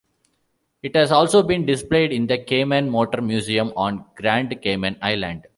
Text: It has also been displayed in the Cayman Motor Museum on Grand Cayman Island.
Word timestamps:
It 0.81 0.95
has 0.95 1.11
also 1.11 1.43
been 1.43 1.63
displayed 1.67 2.11
in 2.11 2.25
the 2.25 2.39
Cayman 2.39 2.89
Motor 2.89 3.21
Museum 3.21 3.71
on 3.77 4.03
Grand 4.15 4.59
Cayman 4.63 4.97
Island. 4.99 5.45